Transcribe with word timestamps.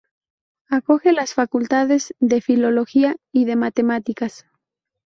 Acoge 0.67 1.13
las 1.13 1.35
facultades 1.35 2.15
de 2.19 2.41
Filología 2.41 3.17
y 3.31 3.45
de 3.45 3.55
Matemáticas. 3.55 4.47